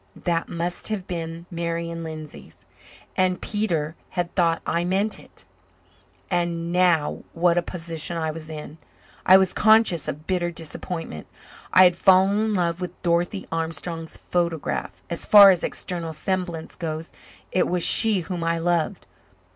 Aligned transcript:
That 0.23 0.49
must 0.49 0.87
have 0.87 1.05
been 1.05 1.45
Marian 1.51 2.03
Lindsay's, 2.03 2.65
and 3.15 3.39
Peter 3.39 3.95
had 4.09 4.33
thought 4.33 4.63
I 4.65 4.83
meant 4.83 5.19
it. 5.19 5.45
And 6.31 6.71
now 6.73 7.21
what 7.33 7.55
a 7.55 7.61
position 7.61 8.17
I 8.17 8.31
was 8.31 8.49
in! 8.49 8.79
I 9.27 9.37
was 9.37 9.53
conscious 9.53 10.07
of 10.07 10.25
bitter 10.25 10.49
disappointment. 10.49 11.27
I 11.71 11.83
had 11.83 11.95
fallen 11.95 12.39
in 12.39 12.53
love 12.55 12.81
with 12.81 12.99
Dorothy 13.03 13.45
Armstrong's 13.51 14.17
photograph. 14.17 15.03
As 15.07 15.23
far 15.27 15.51
as 15.51 15.63
external 15.63 16.13
semblance 16.13 16.73
goes 16.75 17.11
it 17.51 17.67
was 17.67 17.83
she 17.83 18.21
whom 18.21 18.43
I 18.43 18.57
loved. 18.57 19.05